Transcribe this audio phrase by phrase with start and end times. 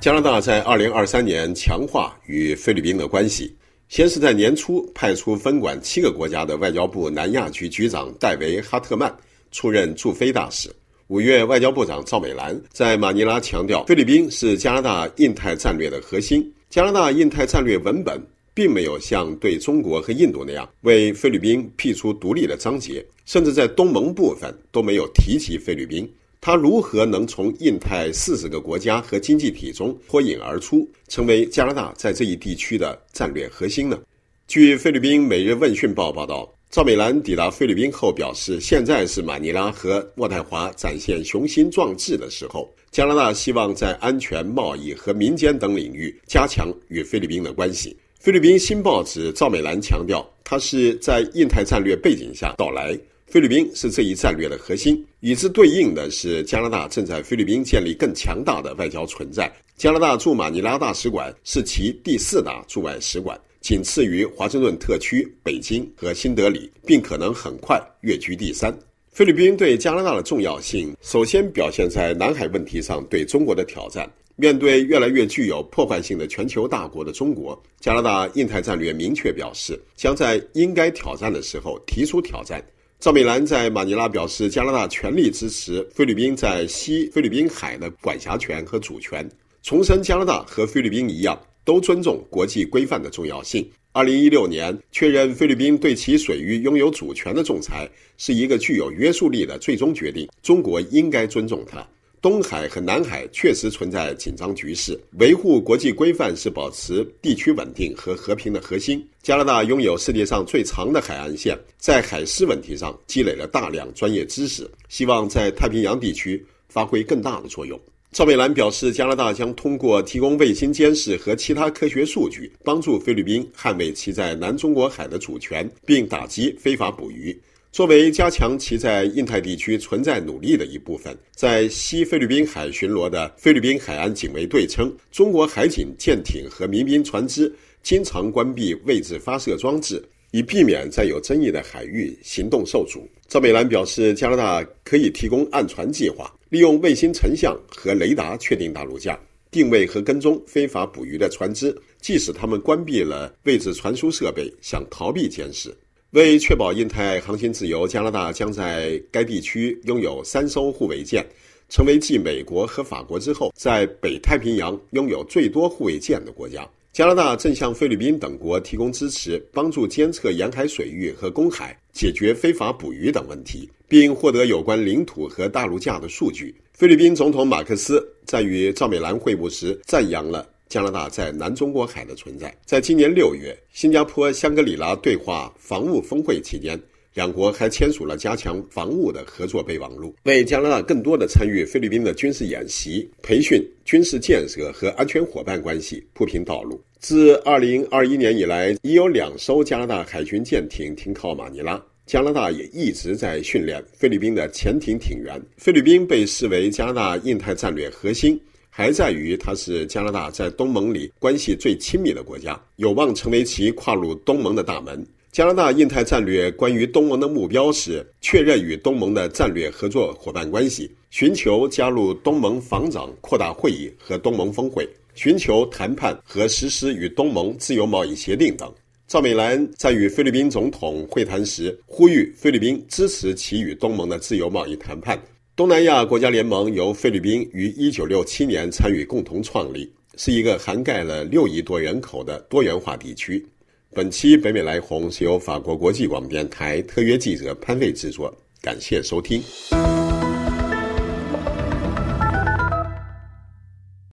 [0.00, 3.52] 加拿大在二零二三年强化与菲律宾的关系，
[3.88, 9.12] 先是在年初派出分管七个国家的外交部南亚局局长戴维·哈特曼
[9.50, 10.70] 出任驻菲大使。
[11.08, 16.48] 五月，外交部长赵美兰在马尼拉强调，菲律宾是加拿大印太战略的核心。
[16.70, 18.24] 加拿大印太战略文本
[18.54, 26.08] 并没有像对中国和印度那样为菲律宾辟出独立的章节，甚至在东盟部分都没有提及菲律宾。
[26.40, 33.98] 他如何能从印太四十个国家和经济体中脱颖而出，成为加拿大在这一地区的战略核心呢？
[34.46, 42.72] 据菲律宾《每日问讯报》报道，赵美兰抵达菲律宾后表示，现在是马尼拉和渥太华展现雄心壮志的时候。
[42.90, 47.94] 加拿大希望在安全、贸易和民间等领域加强与菲律宾的关系。
[48.18, 52.98] 菲律宾新报纸赵美兰强调，她是在印太战略背景下到来。
[53.30, 59.52] 菲律宾是这一战略的核心，与之对应的是加拿大正在菲律宾建立更强大的外交存在。
[59.76, 68.74] 加拿大驻马尼拉大使馆是其第四大驻外使馆，仅次于华盛顿特区、北京和新德里，并可能很快跃居第三。
[69.10, 74.10] 菲律宾对加拿大的重要性，首先表现在南海问题上对中国的挑战。
[74.36, 82.64] 面对越来越具有破坏性的全球大国的中国，加拿大印太战略明确表示，将在应该挑战的时候提出挑战。
[83.00, 89.26] 赵美兰在马尼拉表示，加拿大全力支持菲律宾在西菲律宾海的管辖权和主权，
[89.62, 93.64] 重申加拿大和菲律宾一样都尊重国际规范的重要性。
[93.92, 101.86] 二零一六年确认菲律宾对其水域拥有主权的仲裁是一个具有约束力的最终决定，中国应该尊重它。
[102.20, 109.06] 东海和南海确实存在紧张局势，维护国际规范是保持地区稳定和和平的核心。
[109.22, 117.78] 加拿大拥有世界上最长的海岸线，在海事问题上积累了大量专业知识，希望在太平洋地区发挥更大的作用。
[118.10, 127.38] 赵美兰表示，加拿大将通过提供卫星监视和其他科学数据，帮助菲律宾捍卫其在南中国海的主权，并打击非法捕鱼。
[127.70, 137.52] 作为加强其在印太地区存在努力的一部分，在西菲律宾海巡逻的菲律宾海岸警卫队称，中国海警舰艇和民兵船只
[137.82, 140.02] 经常关闭位置发射装置，
[140.32, 143.06] 以避免在有争议的海域行动受阻。
[143.28, 155.72] 赵美兰表示，加拿大可以提供暗船计划，利用卫星成像和雷达确定大陆架，定位和跟踪非法捕鱼的船只，即使他们关闭了位置传输设备，想逃避监视。
[156.12, 161.22] 为确保印太航行自由，加拿大将在该地区拥有三艘护卫舰，
[161.68, 166.66] 成为继美国和法国之后，在北太平洋拥有最多护卫舰的国家。
[166.94, 176.54] 加拿大正向菲律宾等国提供支持，帮助监测沿海水域和公海，解决非法捕鱼等问题，并获得有关领土和大陆架的数据。
[176.72, 180.48] 菲律宾总统马克思在与赵美兰会晤时赞扬了。
[180.68, 186.78] 加拿大在南中国海的存在，在今年六月，新加坡香格里拉对话防务峰会期间，
[187.14, 196.78] 两国还签署了加强防务的合作备忘录，为加拿大更多的参与菲律宾的军事演习、培训、军事建设和安全伙伴关系铺平道路。
[197.00, 205.40] 自二零二一年以来，已有两艘加拿大海军舰艇停靠马尼拉，加拿大也一直在训练菲律宾的潜艇艇员。
[205.56, 208.38] 菲律宾被视为加拿大印太战略核心。
[208.78, 215.04] 还在于它是加拿大在东盟里关系最亲密的国家，有望成为其跨入东盟的大门。
[215.32, 228.72] 加拿大印太战略关于东盟的目标是确认与东盟的战略合作伙伴关系，寻求加入东盟防长扩大会议和东盟峰会，寻求谈判和实施与东盟自由贸易协定等。
[229.08, 235.20] 赵美兰在与菲律宾总统会谈时呼吁菲律宾支持其与东盟的自由贸易谈判。
[235.58, 243.44] 东南亚国家联盟由菲律宾于一九六七年参与共同创立，是一个涵盖了六亿多人口的多元化地区。
[243.92, 248.32] 本期北美来红是由法国国际广播电台特约记者潘卫制作，
[248.62, 249.42] 感谢收听。